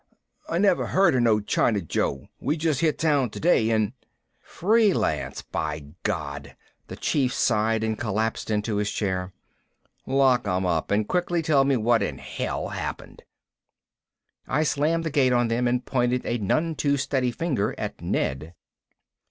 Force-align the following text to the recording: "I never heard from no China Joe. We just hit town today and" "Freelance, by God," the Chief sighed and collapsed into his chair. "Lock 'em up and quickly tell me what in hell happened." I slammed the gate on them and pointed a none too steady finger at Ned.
"I 0.49 0.57
never 0.57 0.87
heard 0.87 1.13
from 1.13 1.25
no 1.25 1.39
China 1.39 1.79
Joe. 1.79 2.25
We 2.39 2.57
just 2.57 2.79
hit 2.81 2.97
town 2.97 3.29
today 3.29 3.69
and" 3.69 3.93
"Freelance, 4.57 5.43
by 5.43 5.89
God," 6.01 6.55
the 6.87 6.95
Chief 6.95 7.31
sighed 7.31 7.83
and 7.83 7.99
collapsed 7.99 8.49
into 8.49 8.77
his 8.77 8.89
chair. 8.89 9.31
"Lock 10.07 10.47
'em 10.47 10.65
up 10.65 10.89
and 10.89 11.07
quickly 11.07 11.43
tell 11.43 11.65
me 11.65 11.77
what 11.77 12.01
in 12.01 12.17
hell 12.17 12.69
happened." 12.69 13.21
I 14.47 14.63
slammed 14.63 15.03
the 15.03 15.11
gate 15.11 15.33
on 15.33 15.49
them 15.49 15.67
and 15.67 15.85
pointed 15.85 16.25
a 16.25 16.39
none 16.39 16.73
too 16.73 16.97
steady 16.97 17.29
finger 17.29 17.75
at 17.77 18.01
Ned. 18.01 18.55